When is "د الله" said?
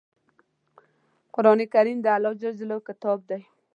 2.01-2.33